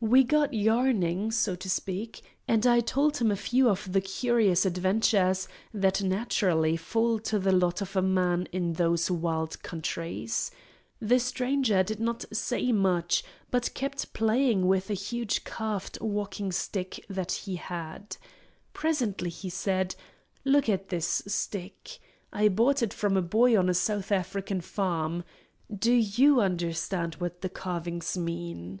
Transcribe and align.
We 0.00 0.24
got 0.24 0.52
yarning, 0.52 1.30
so 1.30 1.54
to 1.54 1.70
speak, 1.70 2.20
and 2.48 2.66
I 2.66 2.80
told 2.80 3.18
him 3.18 3.30
a 3.30 3.36
few 3.36 3.68
of 3.70 3.92
the 3.92 4.00
curious 4.00 4.66
adventures 4.66 5.46
that 5.72 6.02
naturally 6.02 6.76
fall 6.76 7.20
to 7.20 7.38
the 7.38 7.52
lot 7.52 7.80
of 7.80 7.94
a 7.94 8.02
man 8.02 8.48
in 8.50 8.72
those 8.72 9.08
wild 9.08 9.62
countries. 9.62 10.50
The 10.98 11.20
Stranger 11.20 11.84
did 11.84 12.00
not 12.00 12.24
say 12.32 12.72
much, 12.72 13.22
but 13.52 13.72
kept 13.74 14.12
playing 14.14 14.66
with 14.66 14.90
a 14.90 14.94
huge 14.94 15.44
carved 15.44 16.00
walking 16.00 16.50
stick 16.50 17.04
that 17.08 17.30
he 17.30 17.54
had. 17.54 18.16
Presently 18.72 19.30
he 19.30 19.48
said, 19.48 19.94
"Look 20.44 20.68
at 20.68 20.88
this 20.88 21.22
stick; 21.28 22.00
I 22.32 22.48
bought 22.48 22.82
it 22.82 22.92
from 22.92 23.16
a 23.16 23.22
boy 23.22 23.56
on 23.56 23.68
a 23.68 23.74
South 23.74 24.10
African 24.10 24.60
Farm. 24.60 25.22
Do 25.72 25.92
you 25.92 26.40
understand 26.40 27.14
what 27.14 27.42
the 27.42 27.48
carvings 27.48 28.18
mean?" 28.18 28.80